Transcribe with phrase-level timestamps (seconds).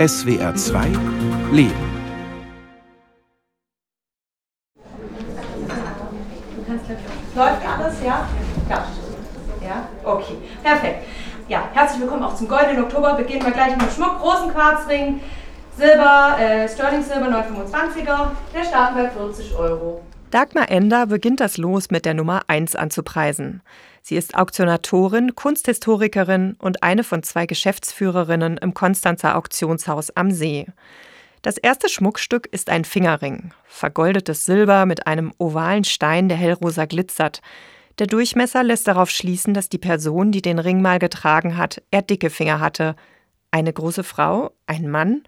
[0.00, 0.86] SWR 2
[1.52, 1.74] Leben.
[7.34, 8.26] Läuft alles, ja?
[8.70, 8.86] Ja.
[9.62, 9.88] Ja?
[10.02, 11.04] Okay, perfekt.
[11.48, 13.12] Ja, herzlich willkommen auch zum Goldenen Oktober.
[13.12, 14.20] Beginnen wir gleich mit dem Schmuck.
[14.20, 15.20] Großen Quarzring,
[15.76, 18.30] Silber, äh, Sterling Silber 925er.
[18.54, 20.00] Der starten bei 40 Euro.
[20.30, 23.60] Dagmar Ender beginnt das Los mit der Nummer 1 anzupreisen.
[24.02, 30.66] Sie ist Auktionatorin, Kunsthistorikerin und eine von zwei Geschäftsführerinnen im Konstanzer Auktionshaus am See.
[31.42, 37.40] Das erste Schmuckstück ist ein Fingerring, vergoldetes Silber mit einem ovalen Stein, der hellrosa glitzert.
[37.98, 42.02] Der Durchmesser lässt darauf schließen, dass die Person, die den Ring mal getragen hat, eher
[42.02, 42.96] dicke Finger hatte.
[43.50, 45.22] Eine große Frau, ein Mann?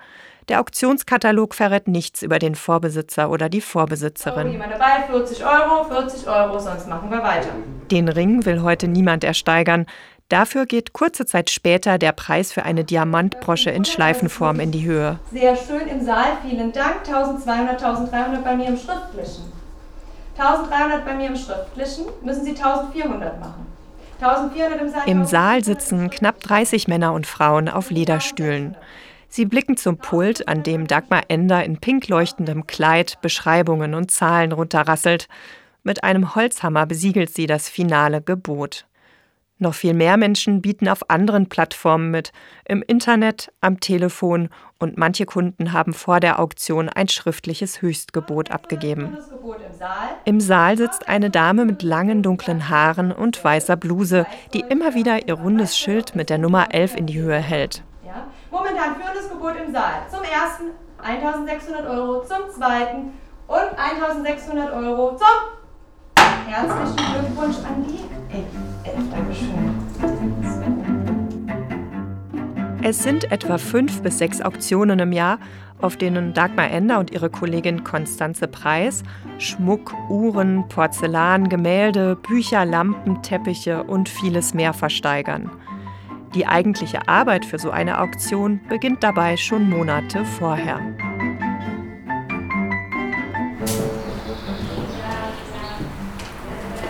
[0.48, 4.50] Der Auktionskatalog verrät nichts über den Vorbesitzer oder die Vorbesitzerin.
[4.50, 5.04] Jemand dabei?
[5.08, 7.50] 40 Euro, 40 Euro, sonst machen wir weiter.
[7.90, 9.86] Den Ring will heute niemand ersteigern.
[10.28, 15.18] Dafür geht kurze Zeit später der Preis für eine Diamantbrosche in Schleifenform in die Höhe.
[15.30, 17.06] Sehr schön im Saal, vielen Dank.
[17.06, 19.52] 1200, 1300 bei mir im Schriftlichen.
[20.38, 23.66] 1300 bei mir im Schriftlichen, müssen Sie 1400 machen.
[24.20, 25.02] 1400 im Saal.
[25.06, 28.76] Im Saal sitzen knapp 30 Männer und Frauen auf Lederstühlen.
[29.34, 34.52] Sie blicken zum Pult, an dem Dagmar Ender in pink leuchtendem Kleid Beschreibungen und Zahlen
[34.52, 35.26] runterrasselt.
[35.82, 38.84] Mit einem Holzhammer besiegelt sie das finale Gebot.
[39.56, 42.32] Noch viel mehr Menschen bieten auf anderen Plattformen mit,
[42.66, 49.16] im Internet, am Telefon und manche Kunden haben vor der Auktion ein schriftliches Höchstgebot abgegeben.
[50.26, 55.26] Im Saal sitzt eine Dame mit langen dunklen Haaren und weißer Bluse, die immer wieder
[55.26, 57.82] ihr rundes Schild mit der Nummer 11 in die Höhe hält.
[58.82, 60.06] Momentan führendes Gebot im Saal.
[60.10, 60.64] Zum ersten
[60.98, 63.12] 1600 Euro, zum zweiten
[63.46, 65.26] und 1600 Euro zum
[66.48, 68.00] herzlichen Glückwunsch an die
[68.34, 68.46] Elf.
[69.10, 69.72] Dankeschön.
[72.82, 75.38] Es sind etwa fünf bis sechs Auktionen im Jahr,
[75.80, 79.04] auf denen Dagmar Ender und ihre Kollegin Konstanze Preis
[79.38, 85.50] Schmuck, Uhren, Porzellan, Gemälde, Bücher, Lampen, Teppiche und vieles mehr versteigern.
[86.34, 90.80] Die eigentliche Arbeit für so eine Auktion beginnt dabei schon Monate vorher.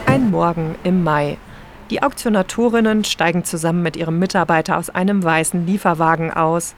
[0.07, 1.39] Ein Morgen im Mai.
[1.91, 6.77] Die Auktionatorinnen steigen zusammen mit ihrem Mitarbeiter aus einem weißen Lieferwagen aus.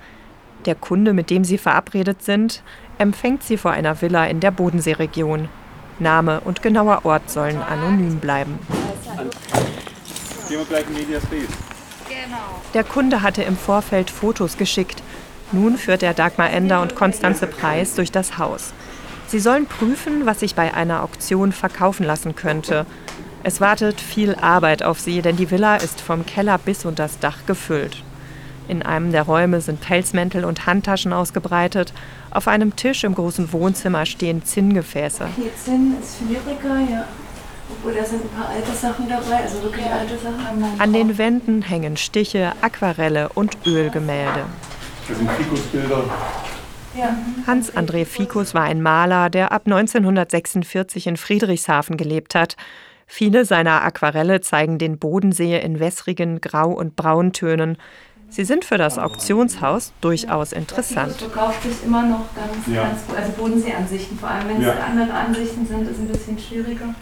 [0.64, 2.62] Der Kunde, mit dem sie verabredet sind,
[2.96, 5.50] empfängt sie vor einer Villa in der Bodenseeregion.
[5.98, 8.58] Name und genauer Ort sollen anonym bleiben.
[10.48, 11.73] Gehen wir gleich in Medias Res.
[12.74, 15.02] Der Kunde hatte im Vorfeld Fotos geschickt.
[15.52, 18.72] Nun führt er Dagmar Ender und Konstanze Preis durch das Haus.
[19.26, 22.86] Sie sollen prüfen, was sich bei einer Auktion verkaufen lassen könnte.
[23.42, 27.18] Es wartet viel Arbeit auf sie, denn die Villa ist vom Keller bis unter das
[27.18, 28.02] Dach gefüllt.
[28.68, 31.92] In einem der Räume sind Pelzmäntel und Handtaschen ausgebreitet.
[32.30, 35.26] Auf einem Tisch im großen Wohnzimmer stehen Zinngefäße.
[35.36, 37.04] Hier Zinn ist Lyriker, ja.
[37.70, 40.64] Obwohl, da sind ein paar alte Sachen dabei, also wirklich alte Sachen.
[40.78, 44.44] An den Wänden hängen Stiche, Aquarelle und Ölgemälde.
[45.08, 46.04] Das sind Fikusbilder.
[46.96, 47.16] Ja.
[47.46, 52.56] Hans-André Fikus war ein Maler, der ab 1946 in Friedrichshafen gelebt hat.
[53.06, 57.76] Viele seiner Aquarelle zeigen den Bodensee in wässrigen Grau- und Brauntönen.
[58.28, 61.12] Sie sind für das Auktionshaus durchaus interessant.
[61.12, 62.84] Das verkauft sich immer noch ganz, ja.
[62.84, 63.16] ganz gut.
[63.16, 64.74] Also Bodenseeansichten, vor allem wenn es ja.
[64.74, 66.94] andere Ansichten sind, ist ein bisschen schwieriger.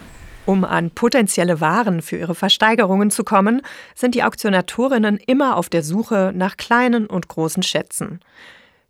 [0.45, 3.61] Um an potenzielle Waren für ihre Versteigerungen zu kommen,
[3.95, 8.19] sind die Auktionatorinnen immer auf der Suche nach kleinen und großen Schätzen.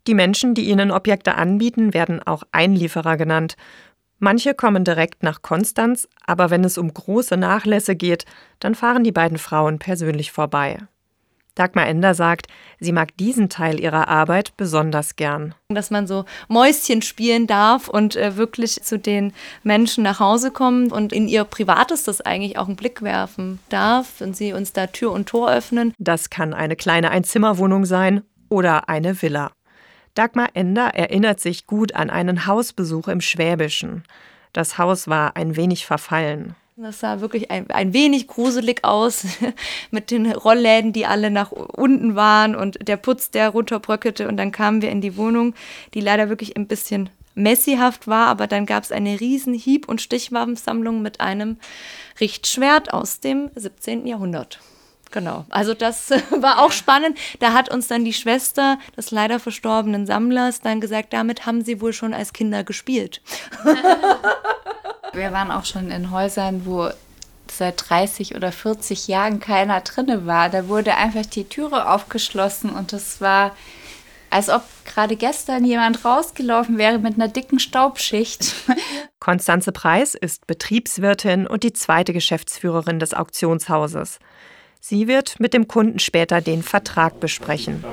[0.08, 3.56] Die Menschen, die ihnen Objekte anbieten, werden auch Einlieferer genannt.
[4.19, 8.25] Manche kommen direkt nach Konstanz, aber wenn es um große Nachlässe geht,
[8.59, 10.80] dann fahren die beiden Frauen persönlich vorbei.
[11.56, 12.47] Dagmar Ender sagt,
[12.80, 15.53] sie mag diesen Teil ihrer Arbeit besonders gern.
[15.69, 20.91] Dass man so Mäuschen spielen darf und äh, wirklich zu den Menschen nach Hause kommt
[20.91, 24.88] und in ihr Privates das eigentlich auch einen Blick werfen darf und sie uns da
[24.88, 25.94] Tür und Tor öffnen.
[26.00, 29.52] Das kann eine kleine Einzimmerwohnung sein oder eine Villa.
[30.16, 34.03] Dagmar Ender erinnert sich gut an einen Hausbesuch im Schwäbischen.
[34.53, 36.56] Das Haus war ein wenig verfallen.
[36.75, 39.25] Das sah wirklich ein, ein wenig gruselig aus
[39.91, 44.28] mit den Rollläden, die alle nach unten waren und der Putz, der runterbröckelte.
[44.28, 45.53] Und dann kamen wir in die Wohnung,
[45.93, 50.02] die leider wirklich ein bisschen messihaft war, aber dann gab es eine riesen Hieb- und
[50.02, 51.58] Stichwaffensammlung mit einem
[52.20, 54.08] Richtschwert aus dem 17.
[54.08, 54.59] Jahrhundert.
[55.11, 55.46] Genau.
[55.49, 57.20] Also das war auch spannend.
[57.40, 61.81] Da hat uns dann die Schwester des leider verstorbenen Sammlers dann gesagt, damit haben sie
[61.81, 63.22] wohl schon als Kinder gespielt.
[65.13, 66.89] Wir waren auch schon in Häusern, wo
[67.51, 70.49] seit 30 oder 40 Jahren keiner drinne war.
[70.49, 73.51] Da wurde einfach die Türe aufgeschlossen und es war
[74.33, 78.55] als ob gerade gestern jemand rausgelaufen wäre mit einer dicken Staubschicht.
[79.19, 84.17] Konstanze Preis ist Betriebswirtin und die zweite Geschäftsführerin des Auktionshauses.
[84.85, 87.85] Sie wird mit dem Kunden später den Vertrag besprechen.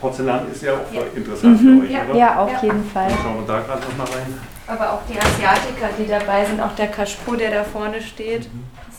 [0.00, 1.82] Porzellan ist ja auch interessant mhm.
[1.82, 2.18] für euch, ja, oder?
[2.18, 3.10] Ja, auf jeden Fall.
[3.22, 4.40] Schauen wir da gerade nochmal rein.
[4.66, 8.48] Aber auch die Asiatiker, die dabei sind, auch der Kashpo, der da vorne steht.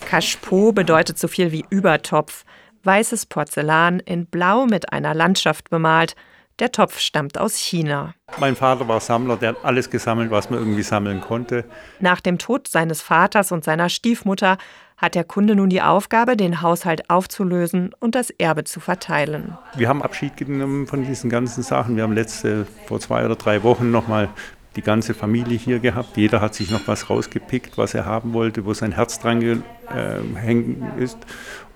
[0.05, 2.45] Kashpo bedeutet so viel wie Übertopf.
[2.83, 6.15] Weißes Porzellan in Blau mit einer Landschaft bemalt.
[6.59, 8.13] Der Topf stammt aus China.
[8.37, 11.65] Mein Vater war Sammler, der hat alles gesammelt, was man irgendwie sammeln konnte.
[11.99, 14.59] Nach dem Tod seines Vaters und seiner Stiefmutter
[15.01, 19.57] hat der Kunde nun die Aufgabe, den Haushalt aufzulösen und das Erbe zu verteilen.
[19.75, 21.95] Wir haben Abschied genommen von diesen ganzen Sachen.
[21.95, 24.29] Wir haben letzte, vor zwei oder drei Wochen nochmal
[24.75, 26.15] die ganze Familie hier gehabt.
[26.15, 30.77] Jeder hat sich noch was rausgepickt, was er haben wollte, wo sein Herz dran gehängt
[30.97, 31.17] äh, ist.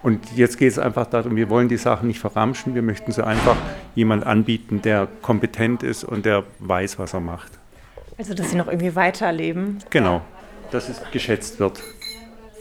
[0.01, 3.25] Und jetzt geht es einfach darum, wir wollen die Sachen nicht verramschen, wir möchten sie
[3.25, 3.57] einfach
[3.95, 7.51] jemand anbieten, der kompetent ist und der weiß, was er macht.
[8.17, 9.79] Also, dass sie noch irgendwie weiterleben?
[9.89, 10.21] Genau,
[10.71, 11.81] dass es geschätzt wird.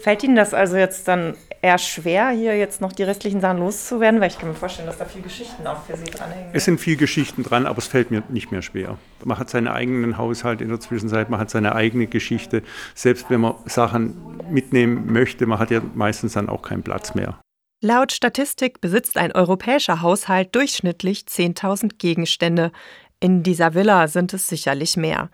[0.01, 4.21] Fällt Ihnen das also jetzt dann eher schwer, hier jetzt noch die restlichen Sachen loszuwerden?
[4.21, 6.51] Weil ich kann mir vorstellen, dass da viele Geschichten auch für Sie dranhängen.
[6.53, 8.97] Es sind viele Geschichten dran, aber es fällt mir nicht mehr schwer.
[9.23, 12.61] Man hat seinen eigenen Haushalt in der Zwischenzeit, man hat seine eigene Geschichte.
[12.93, 17.39] Selbst wenn man Sachen mitnehmen möchte, man hat ja meistens dann auch keinen Platz mehr.
[17.81, 22.71] Laut Statistik besitzt ein europäischer Haushalt durchschnittlich 10.000 Gegenstände.
[23.19, 25.29] In dieser Villa sind es sicherlich mehr.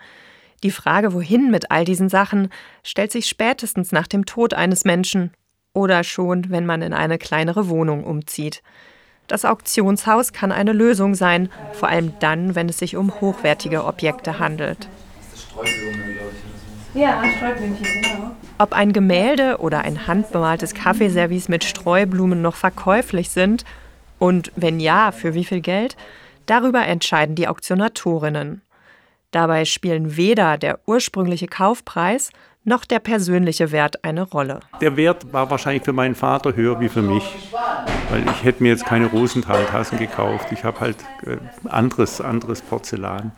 [0.63, 2.49] Die Frage, wohin mit all diesen Sachen,
[2.83, 5.31] stellt sich spätestens nach dem Tod eines Menschen
[5.73, 8.61] oder schon, wenn man in eine kleinere Wohnung umzieht.
[9.27, 14.39] Das Auktionshaus kann eine Lösung sein, vor allem dann, wenn es sich um hochwertige Objekte
[14.39, 14.89] handelt.
[16.93, 18.31] Ja, Streublümchen, genau.
[18.57, 23.63] Ob ein Gemälde oder ein handbemaltes Kaffeeservice mit Streublumen noch verkäuflich sind
[24.19, 25.95] und wenn ja, für wie viel Geld,
[26.45, 28.61] darüber entscheiden die Auktionatorinnen.
[29.31, 32.31] Dabei spielen weder der ursprüngliche Kaufpreis
[32.63, 34.60] noch der persönliche Wert eine Rolle.
[34.81, 37.24] Der Wert war wahrscheinlich für meinen Vater höher wie für mich,
[38.12, 40.51] weil ich hätte mir jetzt keine Rosenthal-Tassen gekauft.
[40.51, 41.38] Ich habe halt äh,
[41.69, 43.31] anderes, anderes Porzellan.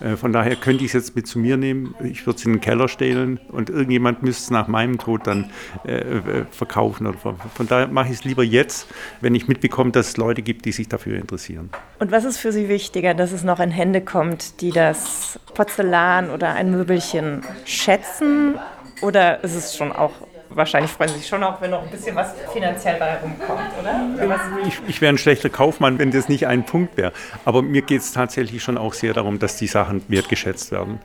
[0.00, 1.94] Äh, von daher könnte ich es jetzt mit zu mir nehmen.
[2.02, 5.50] Ich würde es in den Keller stehlen und irgendjemand müsste es nach meinem Tod dann
[5.86, 7.12] äh, äh verkaufen.
[7.14, 8.88] Von daher mache ich es lieber jetzt,
[9.20, 11.70] wenn ich mitbekomme, dass es Leute gibt, die sich dafür interessieren.
[11.98, 16.30] Und was ist für Sie wichtiger, dass es noch in Hände kommt, die das Porzellan
[16.30, 18.58] oder ein Möbelchen schätzen?
[19.00, 20.12] Oder ist es schon auch
[20.50, 24.66] wahrscheinlich freuen Sie sich schon auch, wenn noch ein bisschen was finanziell bei rumkommt, oder?
[24.66, 27.12] Ich, ich wäre ein schlechter Kaufmann, wenn das nicht ein Punkt wäre.
[27.44, 31.00] Aber mir geht es tatsächlich schon auch sehr darum, dass die Sachen wertgeschätzt werden.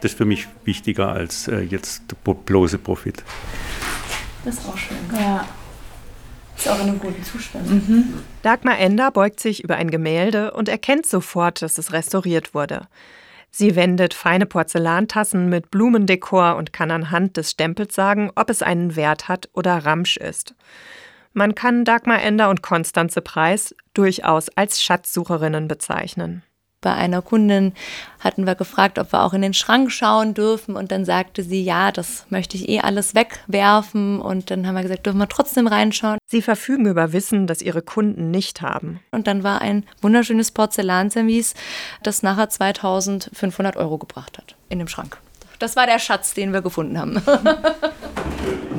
[0.00, 3.22] Das ist für mich wichtiger als äh, jetzt bloße Profit.
[4.44, 4.96] Das ist auch schön.
[5.18, 5.44] Ja.
[6.56, 7.70] Ist auch in einem guten Zustand.
[7.70, 8.14] Mhm.
[8.42, 12.88] Dagmar Ender beugt sich über ein Gemälde und erkennt sofort, dass es restauriert wurde.
[13.50, 18.94] Sie wendet feine Porzellantassen mit Blumendekor und kann anhand des Stempels sagen, ob es einen
[18.94, 20.54] Wert hat oder Ramsch ist.
[21.32, 26.42] Man kann Dagmar Ender und Konstanze Preis durchaus als Schatzsucherinnen bezeichnen.
[26.80, 27.72] Bei einer Kundin
[28.20, 31.64] hatten wir gefragt, ob wir auch in den Schrank schauen dürfen und dann sagte sie,
[31.64, 35.66] ja, das möchte ich eh alles wegwerfen und dann haben wir gesagt, dürfen wir trotzdem
[35.66, 36.18] reinschauen.
[36.30, 39.00] Sie verfügen über Wissen, das ihre Kunden nicht haben.
[39.10, 41.54] Und dann war ein wunderschönes Porzellanservice,
[42.04, 45.18] das nachher 2500 Euro gebracht hat in dem Schrank.
[45.58, 47.20] Das war der Schatz, den wir gefunden haben.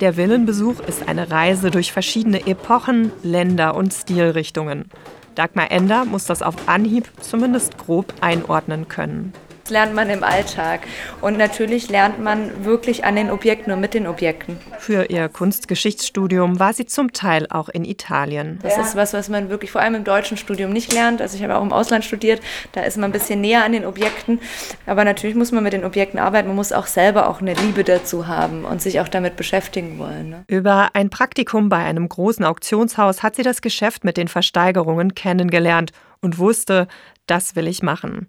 [0.00, 4.86] Der Villenbesuch ist eine Reise durch verschiedene Epochen, Länder und Stilrichtungen.
[5.34, 9.32] Dagmar Ender muss das auf Anhieb zumindest grob einordnen können
[9.70, 10.80] lernt man im Alltag.
[11.20, 14.58] Und natürlich lernt man wirklich an den Objekten und mit den Objekten.
[14.78, 18.58] Für ihr Kunstgeschichtsstudium war sie zum Teil auch in Italien.
[18.62, 21.20] Das ist was, was man wirklich vor allem im deutschen Studium nicht lernt.
[21.20, 22.40] Also ich habe auch im Ausland studiert,
[22.72, 24.40] da ist man ein bisschen näher an den Objekten.
[24.86, 26.48] Aber natürlich muss man mit den Objekten arbeiten.
[26.48, 30.30] Man muss auch selber auch eine Liebe dazu haben und sich auch damit beschäftigen wollen.
[30.30, 30.44] Ne?
[30.46, 35.92] Über ein Praktikum bei einem großen Auktionshaus hat sie das Geschäft mit den Versteigerungen kennengelernt
[36.20, 36.88] und wusste,
[37.26, 38.28] das will ich machen.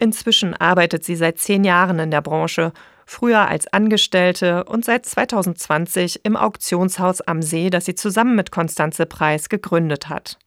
[0.00, 2.72] Inzwischen arbeitet sie seit zehn Jahren in der Branche,
[3.04, 9.04] früher als Angestellte und seit 2020 im Auktionshaus am See, das sie zusammen mit Konstanze
[9.04, 10.38] Preis gegründet hat.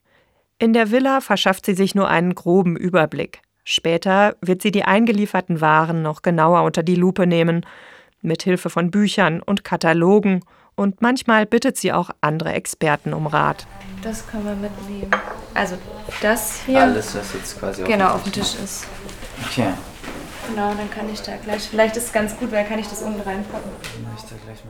[0.57, 3.41] In der Villa verschafft sie sich nur einen groben Überblick.
[3.63, 7.65] Später wird sie die eingelieferten Waren noch genauer unter die Lupe nehmen,
[8.22, 10.41] mit Hilfe von Büchern und Katalogen
[10.75, 13.67] und manchmal bittet sie auch andere Experten um Rat.
[14.01, 15.12] Das können wir mitnehmen.
[15.53, 15.77] Also
[16.22, 16.81] das hier.
[16.81, 18.88] Alles, was jetzt quasi genau, auf dem Tisch ist.
[19.46, 19.74] Okay.
[20.50, 21.64] Genau, dann kann ich da gleich.
[21.64, 23.72] Vielleicht ist es ganz gut, weil kann ich das unten reinpacken.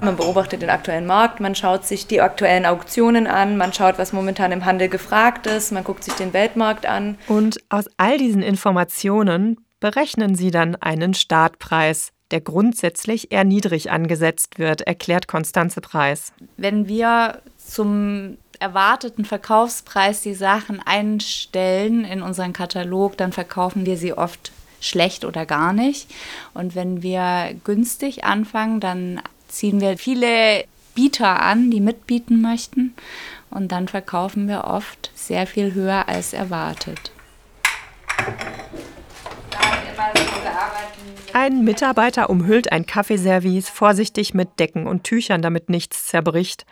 [0.02, 4.14] Man beobachtet den aktuellen Markt, man schaut sich die aktuellen Auktionen an, man schaut, was
[4.14, 7.18] momentan im Handel gefragt ist, man guckt sich den Weltmarkt an.
[7.28, 14.60] Und aus all diesen Informationen berechnen sie dann einen Startpreis, der grundsätzlich eher niedrig angesetzt
[14.60, 16.34] wird, erklärt Konstanze Preis.
[16.58, 24.14] Wenn wir zum erwarteten Verkaufspreis die Sachen einstellen in unseren Katalog, dann verkaufen wir sie
[24.14, 24.52] oft
[24.84, 26.10] schlecht oder gar nicht.
[26.54, 32.94] Und wenn wir günstig anfangen, dann ziehen wir viele Bieter an, die mitbieten möchten.
[33.50, 37.12] Und dann verkaufen wir oft sehr viel höher als erwartet.
[41.34, 46.66] Ein Mitarbeiter umhüllt ein Kaffeeservice vorsichtig mit Decken und Tüchern, damit nichts zerbricht.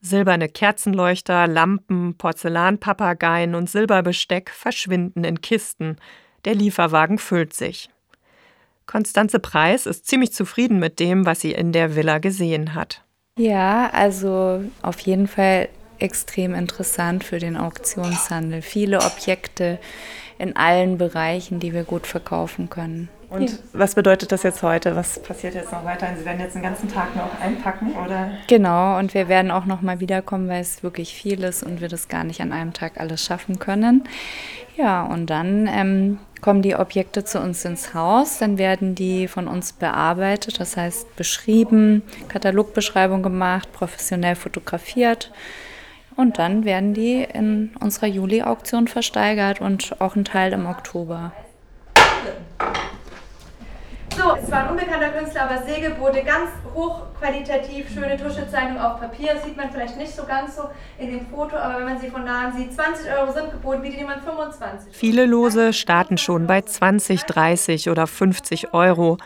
[0.00, 5.96] Silberne Kerzenleuchter, Lampen, Porzellanpapageien und Silberbesteck verschwinden in Kisten.
[6.46, 7.90] Der Lieferwagen füllt sich.
[8.86, 13.02] Konstanze Preis ist ziemlich zufrieden mit dem, was sie in der Villa gesehen hat.
[13.36, 18.62] Ja, also auf jeden Fall extrem interessant für den Auktionshandel.
[18.62, 19.78] Viele Objekte
[20.38, 23.08] in allen Bereichen, die wir gut verkaufen können.
[23.28, 23.56] Und ja.
[23.72, 24.94] was bedeutet das jetzt heute?
[24.94, 26.06] Was passiert jetzt noch weiter?
[26.16, 28.30] Sie werden jetzt den ganzen Tag noch einpacken, oder?
[28.46, 31.88] Genau, und wir werden auch noch mal wiederkommen, weil es wirklich viel ist und wir
[31.88, 34.04] das gar nicht an einem Tag alles schaffen können.
[34.76, 39.48] Ja, und dann ähm, kommen die Objekte zu uns ins Haus, dann werden die von
[39.48, 45.32] uns bearbeitet, das heißt beschrieben, Katalogbeschreibung gemacht, professionell fotografiert.
[46.14, 51.32] Und dann werden die in unserer Juli-Auktion versteigert und auch ein Teil im Oktober.
[54.16, 59.34] So, es war ein unbekannter Künstler, aber Segelboote, ganz hochqualitativ, schöne Tuschezeichnung auf Papier.
[59.34, 60.62] Das sieht man vielleicht nicht so ganz so
[60.98, 63.98] in dem Foto, aber wenn man sie von nahen sieht, 20 Euro sind geboten, bietet
[63.98, 64.96] jemand 25.
[64.96, 69.18] Viele Lose starten schon bei 20, 30 oder 50 Euro.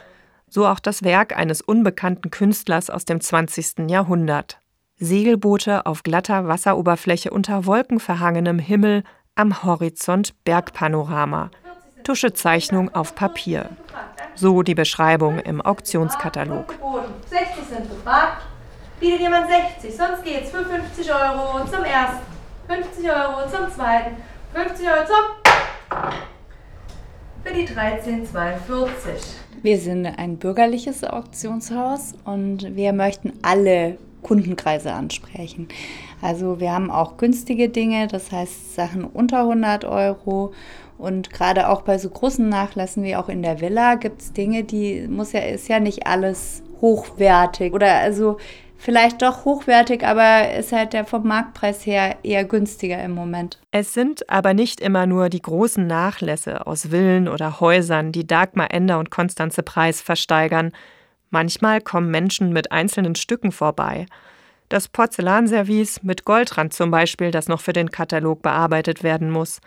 [0.48, 3.88] So auch das Werk eines unbekannten Künstlers aus dem 20.
[3.88, 4.58] Jahrhundert.
[4.96, 9.04] Segelboote auf glatter Wasseroberfläche unter wolkenverhangenem Himmel,
[9.36, 11.50] am Horizont Bergpanorama.
[12.02, 13.70] Tuschezeichnung auf Papier.
[14.40, 16.74] So die Beschreibung im Auktionskatalog.
[17.28, 18.40] 60 sind gefragt.
[18.98, 22.24] Bietet jemand 60, sonst geht's für 50 Euro zum ersten,
[22.66, 24.16] 50 Euro zum zweiten,
[24.54, 26.24] 50 Euro zum.
[27.44, 29.12] für die 1342.
[29.60, 35.68] Wir sind ein bürgerliches Auktionshaus und wir möchten alle Kundenkreise ansprechen.
[36.22, 40.54] Also wir haben auch günstige Dinge, das heißt Sachen unter 100 Euro
[41.00, 44.64] und gerade auch bei so großen Nachlässen wie auch in der Villa gibt es Dinge,
[44.64, 48.38] die muss ja, ist ja nicht alles hochwertig oder also
[48.76, 53.60] vielleicht doch hochwertig, aber ist halt der vom Marktpreis her eher günstiger im Moment.
[53.70, 58.72] Es sind aber nicht immer nur die großen Nachlässe aus Villen oder Häusern, die Dagmar
[58.72, 60.72] Ender und Konstanze Preis versteigern.
[61.30, 64.06] Manchmal kommen Menschen mit einzelnen Stücken vorbei.
[64.68, 69.60] Das Porzellanservice mit Goldrand zum Beispiel, das noch für den Katalog bearbeitet werden muss.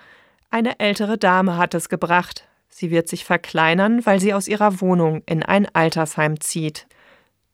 [0.54, 2.48] Eine ältere Dame hat es gebracht.
[2.70, 6.86] Sie wird sich verkleinern, weil sie aus ihrer Wohnung in ein Altersheim zieht.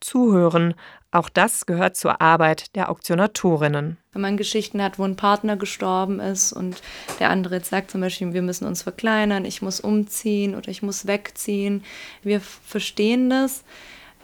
[0.02, 0.74] Zuhören,
[1.10, 3.96] auch das gehört zur Arbeit der Auktionatorinnen.
[4.12, 6.82] Wenn man Geschichten hat, wo ein Partner gestorben ist und
[7.22, 10.84] der andere jetzt sagt zum Beispiel, wir müssen uns verkleinern, ich muss umziehen oder ich
[10.84, 11.86] muss wegziehen,
[12.22, 13.64] wir verstehen das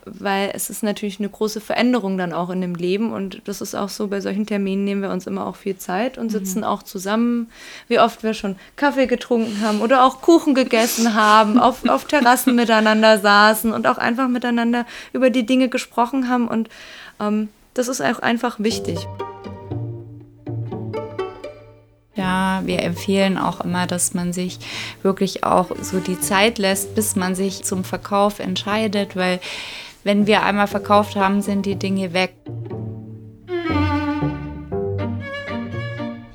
[0.05, 3.75] weil es ist natürlich eine große Veränderung dann auch in dem Leben und das ist
[3.75, 6.65] auch so, bei solchen Terminen nehmen wir uns immer auch viel Zeit und sitzen mhm.
[6.65, 7.49] auch zusammen,
[7.87, 12.55] wie oft wir schon Kaffee getrunken haben oder auch Kuchen gegessen haben, auf, auf Terrassen
[12.55, 16.69] miteinander saßen und auch einfach miteinander über die Dinge gesprochen haben und
[17.19, 19.05] ähm, das ist auch einfach wichtig.
[22.15, 24.59] Ja, wir empfehlen auch immer, dass man sich
[25.03, 29.41] wirklich auch so die Zeit lässt, bis man sich zum Verkauf entscheidet, weil
[30.05, 32.35] wenn wir einmal verkauft haben, sind die Dinge weg.
[33.47, 33.53] Ich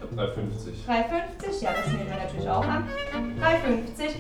[0.03, 0.89] habe 3,50.
[0.89, 2.85] 3,50, ja, das nehmen wir natürlich auch an.
[3.41, 4.11] 3,50.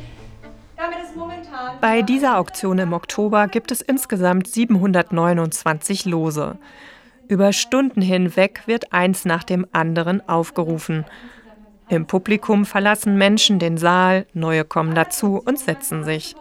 [1.81, 6.57] Bei dieser Auktion im Oktober gibt es insgesamt 729 Lose.
[7.27, 11.05] Über Stunden hinweg wird eins nach dem anderen aufgerufen.
[11.89, 16.37] Im Publikum verlassen Menschen den Saal, neue kommen dazu und setzen sich.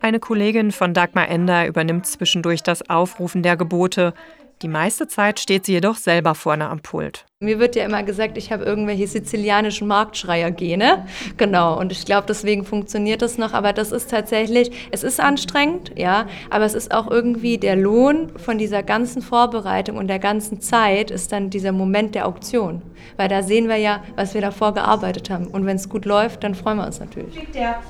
[0.00, 4.14] Eine Kollegin von Dagmar Ender übernimmt zwischendurch das Aufrufen der Gebote.
[4.62, 7.26] Die meiste Zeit steht sie jedoch selber vorne am Pult.
[7.42, 11.06] Mir wird ja immer gesagt, ich habe irgendwelche sizilianischen Marktschreier-Gene.
[11.38, 13.54] Genau, und ich glaube, deswegen funktioniert das noch.
[13.54, 18.30] Aber das ist tatsächlich, es ist anstrengend, ja, aber es ist auch irgendwie der Lohn
[18.36, 22.82] von dieser ganzen Vorbereitung und der ganzen Zeit ist dann dieser Moment der Auktion.
[23.16, 25.46] Weil da sehen wir ja, was wir davor gearbeitet haben.
[25.46, 27.32] Und wenn es gut läuft, dann freuen wir uns natürlich.
[27.54, 27.80] Der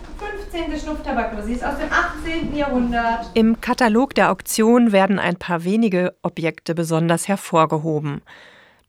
[0.53, 0.79] 15.
[0.79, 2.55] Schnupftabak, sie ist aus dem 18.
[2.55, 3.31] Jahrhundert.
[3.35, 8.23] Im Katalog der Auktion werden ein paar wenige Objekte besonders hervorgehoben.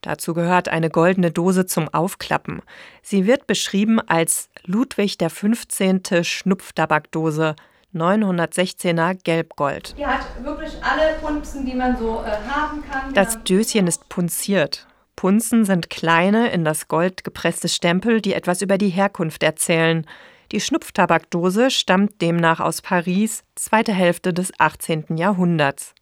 [0.02, 2.62] Dazu gehört eine goldene Dose zum Aufklappen.
[3.04, 6.24] Sie wird beschrieben als Ludwig der 15.
[6.24, 7.56] Schnupftabakdose
[7.94, 9.96] 916er Gelbgold.
[9.98, 13.14] Die hat wirklich alle Punzen, die man so äh, haben kann.
[13.14, 14.88] Das Döschen ist punziert.
[15.16, 20.08] Punzen sind kleine, in das Gold gepresste Stempel, die etwas über die Herkunft erzählen.
[20.52, 25.18] Die Schnupftabakdose stammt demnach aus Paris, zweite Hälfte des 18.
[25.18, 25.94] Jahrhunderts.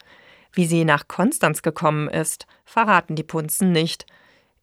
[0.54, 4.06] Wie sie nach Konstanz gekommen ist, verraten die Punzen nicht.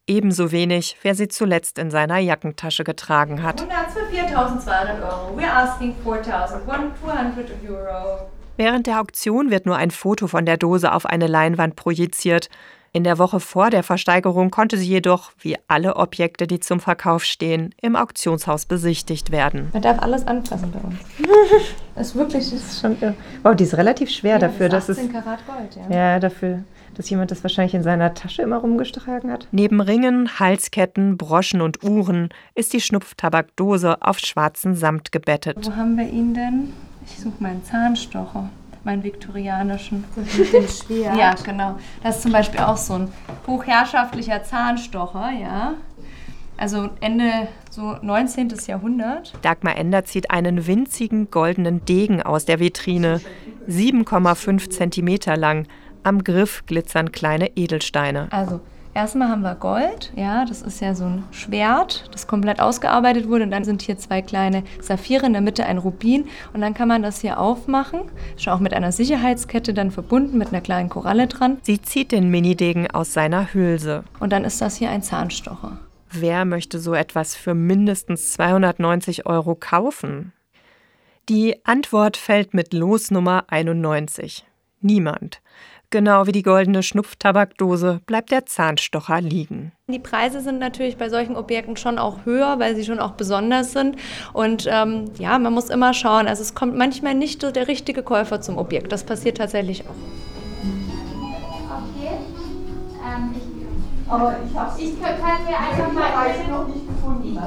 [0.08, 3.60] Ebenso wenig, wer sie zuletzt in seiner Jackentasche getragen hat.
[3.60, 5.36] 100 für 4.200 Euro.
[5.36, 8.30] We're asking 4.200 Euro.
[8.56, 12.48] Während der Auktion wird nur ein Foto von der Dose auf eine Leinwand projiziert.
[12.96, 17.24] In der Woche vor der Versteigerung konnte sie jedoch, wie alle Objekte, die zum Verkauf
[17.24, 19.68] stehen, im Auktionshaus besichtigt werden.
[19.74, 20.96] Man darf alles anfassen bei uns.
[21.94, 22.96] das ist wirklich, das ist schon.
[23.42, 25.12] Wow, die ist relativ schwer ja, dafür, das dass es.
[25.12, 25.94] Karat Gold, ja.
[25.94, 29.46] Ja, dafür, dass jemand das wahrscheinlich in seiner Tasche immer rumgetragen hat.
[29.50, 35.58] Neben Ringen, Halsketten, Broschen und Uhren ist die Schnupftabakdose auf schwarzen Samt gebettet.
[35.60, 36.72] Wo haben wir ihn denn?
[37.04, 38.48] Ich suche meinen Zahnstocher
[38.86, 40.04] meinen viktorianischen.
[40.16, 41.16] mit dem Schwert.
[41.16, 41.76] Ja, genau.
[42.02, 43.12] Das ist zum Beispiel auch so ein
[43.46, 45.74] hochherrschaftlicher Zahnstocher, ja.
[46.56, 48.54] Also Ende so 19.
[48.66, 49.34] Jahrhundert.
[49.42, 53.20] Dagmar Ender zieht einen winzigen goldenen Degen aus der Vitrine,
[53.68, 55.66] 7,5 Zentimeter lang.
[56.02, 58.28] Am Griff glitzern kleine Edelsteine.
[58.30, 58.60] Also
[58.96, 63.44] Erstmal haben wir Gold, ja, das ist ja so ein Schwert, das komplett ausgearbeitet wurde.
[63.44, 66.24] Und dann sind hier zwei kleine Saphire, in der Mitte ein Rubin.
[66.54, 68.00] Und dann kann man das hier aufmachen,
[68.38, 71.58] schon auch mit einer Sicherheitskette dann verbunden, mit einer kleinen Koralle dran.
[71.60, 74.02] Sie zieht den Minidegen aus seiner Hülse.
[74.18, 75.76] Und dann ist das hier ein Zahnstocher.
[76.10, 80.32] Wer möchte so etwas für mindestens 290 Euro kaufen?
[81.28, 84.46] Die Antwort fällt mit Losnummer 91.
[84.80, 85.42] Niemand.
[85.90, 89.70] Genau wie die goldene Schnupftabakdose bleibt der Zahnstocher liegen.
[89.88, 93.72] Die Preise sind natürlich bei solchen Objekten schon auch höher, weil sie schon auch besonders
[93.72, 93.96] sind.
[94.32, 96.26] Und ähm, ja, man muss immer schauen.
[96.26, 98.90] Also es kommt manchmal nicht so der richtige Käufer zum Objekt.
[98.90, 99.94] Das passiert tatsächlich auch.
[101.94, 102.16] Okay.
[103.04, 107.38] Ähm, ich, aber ich, hab's ich kann mir einfach mal noch nicht gefunden.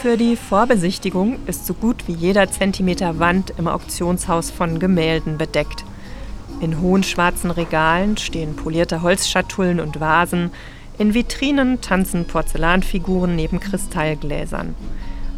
[0.00, 5.84] Für die Vorbesichtigung ist so gut wie jeder Zentimeter Wand im Auktionshaus von Gemälden bedeckt.
[6.60, 10.50] In hohen schwarzen Regalen stehen polierte Holzschatullen und Vasen.
[10.98, 14.74] In Vitrinen tanzen Porzellanfiguren neben Kristallgläsern.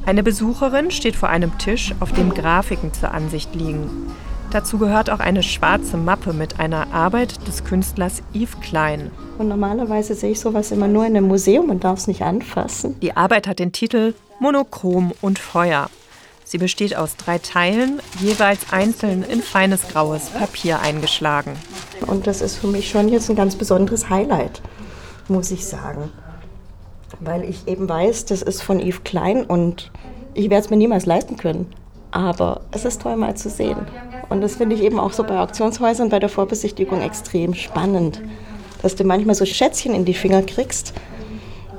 [0.07, 3.91] Eine Besucherin steht vor einem Tisch, auf dem Grafiken zur Ansicht liegen.
[4.51, 9.11] Dazu gehört auch eine schwarze Mappe mit einer Arbeit des Künstlers Yves Klein.
[9.37, 12.99] Und normalerweise sehe ich sowas immer nur in einem Museum und darf es nicht anfassen.
[13.01, 15.91] Die Arbeit hat den Titel Monochrom und Feuer.
[16.49, 21.53] Sie besteht aus drei Teilen, jeweils einzeln in feines graues Papier eingeschlagen.
[22.07, 24.63] Und das ist für mich schon jetzt ein ganz besonderes Highlight,
[25.29, 26.11] muss ich sagen.
[27.21, 29.93] Weil ich eben weiß, das ist von Yves Klein und
[30.33, 31.67] ich werde es mir niemals leisten können.
[32.13, 33.87] Aber es ist toll mal zu sehen.
[34.31, 38.23] Und das finde ich eben auch so bei Auktionshäusern bei der Vorbesichtigung extrem spannend.
[38.81, 40.95] Dass du manchmal so Schätzchen in die Finger kriegst,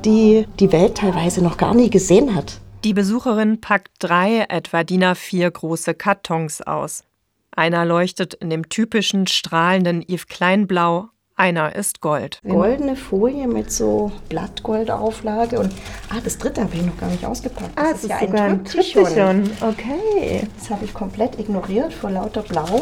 [0.05, 2.59] die die Welt teilweise noch gar nie gesehen hat.
[2.85, 7.03] Die Besucherin packt drei etwa DIN A4 große Kartons aus.
[7.51, 12.39] Einer leuchtet in dem typischen strahlenden Yves Kleinblau, einer ist Gold.
[12.47, 15.73] Goldene Folie mit so Blattgoldauflage und
[16.09, 17.77] ah, das dritte habe ich noch gar nicht ausgepackt.
[17.77, 19.51] Das, ah, das ist, ist ja ein Triptychon.
[19.59, 20.47] Okay.
[20.57, 22.81] Das habe ich komplett ignoriert vor lauter Blau.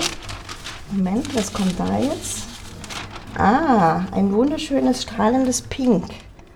[0.92, 2.44] Moment, was kommt da jetzt?
[3.36, 6.06] Ah, ein wunderschönes strahlendes Pink.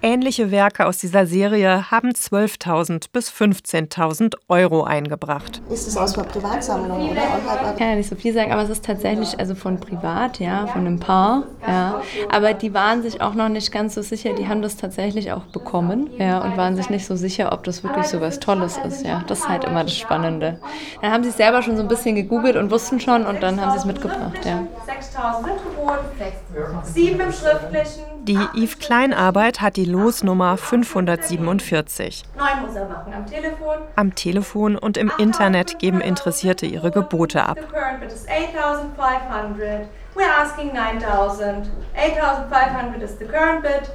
[0.03, 5.61] Ähnliche Werke aus dieser Serie haben 12.000 bis 15.000 Euro eingebracht.
[5.69, 7.21] Ist es aus der Privatsammlung oder?
[7.21, 10.65] Ich kann ja nicht so viel sagen, aber es ist tatsächlich also von privat, ja,
[10.65, 12.01] von einem Paar, ja.
[12.31, 14.33] Aber die waren sich auch noch nicht ganz so sicher.
[14.33, 17.83] Die haben das tatsächlich auch bekommen, ja, und waren sich nicht so sicher, ob das
[17.83, 19.23] wirklich so was Tolles ist, ja.
[19.27, 20.59] Das ist halt immer das Spannende.
[21.03, 23.71] Dann haben sie selber schon so ein bisschen gegoogelt und wussten schon und dann haben
[23.71, 24.63] sie es mitgebracht, ja.
[24.91, 28.03] 6.000 sind geboten, 7 im Schriftlichen.
[28.25, 32.23] Die Yves Klein Arbeit hat die Losnummer 547.
[32.35, 33.77] Neun muss er machen am Telefon.
[33.95, 37.57] Am Telefon und im Internet geben Interessierte ihre Gebote ab.
[37.59, 39.87] The current bid is 8,500.
[40.13, 41.69] We're asking 9,000.
[41.95, 43.89] 8,500 is the current bid.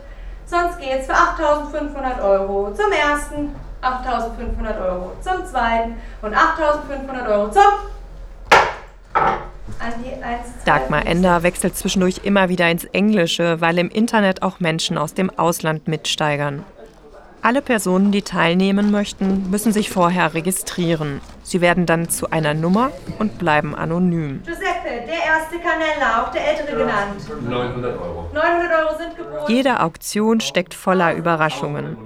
[0.46, 7.62] Sonst geht's für 8.500 Euro zum ersten, 8.500 Euro zum zweiten und 8.500 Euro zum
[10.64, 15.30] Dagmar Ender wechselt zwischendurch immer wieder ins Englische, weil im Internet auch Menschen aus dem
[15.38, 16.64] Ausland mitsteigern.
[17.42, 21.20] Alle Personen, die teilnehmen möchten, müssen sich vorher registrieren.
[21.44, 24.42] Sie werden dann zu einer Nummer und bleiben anonym.
[24.44, 27.48] Giuseppe, der erste Canella, auch der ältere genannt.
[27.48, 28.30] 900 Euro.
[28.34, 29.44] 900 Euro sind geboten.
[29.46, 31.96] Jede Auktion steckt voller Überraschungen.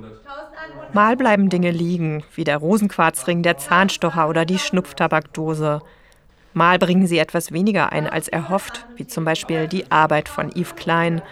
[0.93, 5.81] Mal bleiben Dinge liegen, wie der Rosenquarzring, der Zahnstocher oder die Schnupftabakdose.
[6.53, 10.77] Mal bringen sie etwas weniger ein als erhofft, wie zum Beispiel die Arbeit von Yves
[10.77, 11.23] Klein.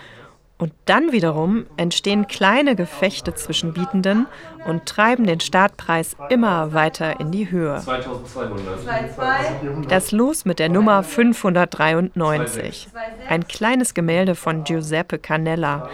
[0.59, 4.27] Und dann wiederum entstehen kleine Gefechte zwischen Bietenden
[4.65, 7.81] und treiben den Startpreis immer weiter in die Höhe.
[7.85, 9.91] 2200.
[9.91, 12.89] Das Los mit der Nummer 593.
[13.29, 15.85] Ein kleines Gemälde von Giuseppe Canella,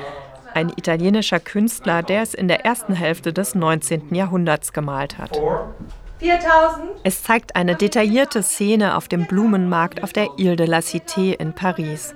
[0.54, 4.14] ein italienischer Künstler, der es in der ersten Hälfte des 19.
[4.14, 5.38] Jahrhunderts gemalt hat.
[6.24, 7.00] 4000.
[7.02, 11.52] Es zeigt eine detaillierte Szene auf dem Blumenmarkt auf der Ile de la Cité in
[11.52, 12.14] Paris.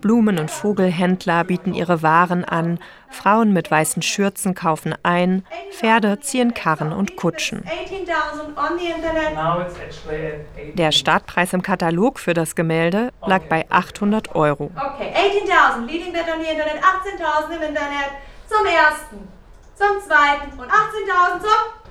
[0.00, 2.78] Blumen- und Vogelhändler bieten ihre Waren an,
[3.10, 7.64] Frauen mit weißen Schürzen kaufen ein, Pferde ziehen Karren und Kutschen.
[7.64, 10.78] 18.000 on the internet.
[10.78, 14.70] Der Startpreis im Katalog für das Gemälde lag bei 800 Euro.
[14.74, 18.10] Okay, 18.000 leading that on the internet, 18.000 im Internet
[18.46, 19.28] zum ersten,
[19.74, 21.83] zum zweiten und 18.000 zum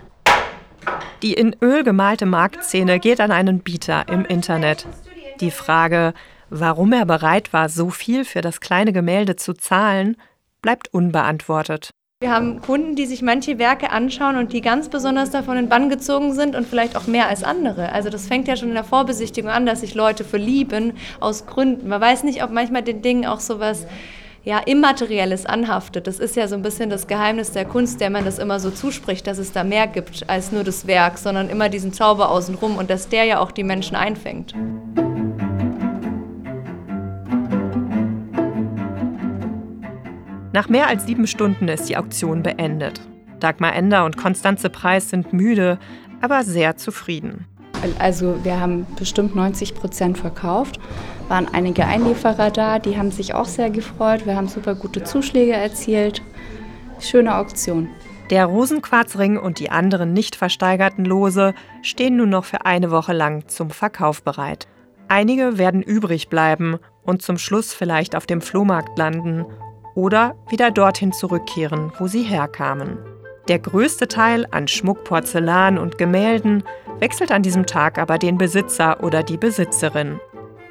[1.22, 4.86] Die in Öl gemalte Marktszene geht an einen Bieter im Internet.
[5.40, 6.14] Die Frage,
[6.50, 10.18] warum er bereit war, so viel für das kleine Gemälde zu zahlen,
[10.62, 11.92] bleibt unbeantwortet.
[12.22, 15.90] Wir haben Kunden, die sich manche Werke anschauen und die ganz besonders davon in Bann
[15.90, 17.92] gezogen sind und vielleicht auch mehr als andere.
[17.92, 21.90] Also das fängt ja schon in der Vorbesichtigung an, dass sich Leute verlieben aus Gründen.
[21.90, 23.90] Man weiß nicht, ob manchmal den Dingen auch sowas ja,
[24.68, 26.06] Immaterielles anhaftet.
[26.06, 28.72] Das ist ja so ein bisschen das Geheimnis der Kunst, der man das immer so
[28.72, 32.76] zuspricht, dass es da mehr gibt als nur das Werk, sondern immer diesen Zauber außenrum
[32.76, 34.54] und dass der ja auch die Menschen einfängt.
[40.52, 43.02] Nach mehr als sieben Stunden ist die Auktion beendet.
[43.40, 45.80] Dagmar Ender und Konstanze Preis sind müde,
[46.22, 47.48] aber sehr zufrieden.
[48.00, 50.80] Also wir haben bestimmt 90 Prozent verkauft,
[51.28, 54.26] waren einige Einlieferer da, die haben sich auch sehr gefreut.
[54.26, 56.22] Wir haben super gute Zuschläge erzielt.
[57.00, 57.90] Schöne Auktion.
[58.30, 63.48] Der Rosenquarzring und die anderen nicht versteigerten Lose stehen nun noch für eine Woche lang
[63.48, 64.68] zum Verkauf bereit.
[65.08, 69.46] Einige werden übrig bleiben und zum Schluss vielleicht auf dem Flohmarkt landen
[69.94, 72.98] oder wieder dorthin zurückkehren, wo sie herkamen.
[73.50, 76.64] Der größte Teil an Schmuck, Porzellan und Gemälden
[77.00, 80.20] wechselt an diesem Tag aber den Besitzer oder die Besitzerin.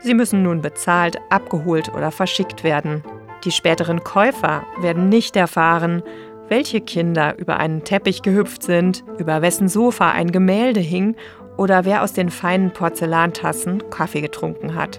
[0.01, 3.05] Sie müssen nun bezahlt, abgeholt oder verschickt werden.
[3.45, 6.03] Die späteren Käufer werden nicht erfahren,
[6.49, 11.15] welche Kinder über einen Teppich gehüpft sind, über wessen Sofa ein Gemälde hing
[11.59, 14.99] oder wer aus den feinen Porzellantassen Kaffee getrunken hat.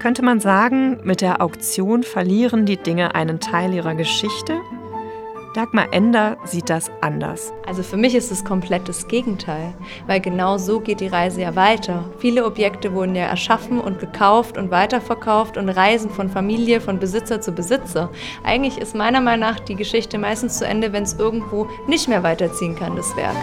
[0.00, 4.54] Könnte man sagen, mit der Auktion verlieren die Dinge einen Teil ihrer Geschichte?
[5.54, 7.52] Dagmar Ender sieht das anders.
[7.66, 9.74] Also für mich ist es komplett das Gegenteil,
[10.06, 12.04] weil genau so geht die Reise ja weiter.
[12.18, 17.42] Viele Objekte wurden ja erschaffen und gekauft und weiterverkauft und reisen von Familie, von Besitzer
[17.42, 18.10] zu Besitzer.
[18.44, 22.22] Eigentlich ist meiner Meinung nach die Geschichte meistens zu Ende, wenn es irgendwo nicht mehr
[22.22, 23.36] weiterziehen kann, das Werk.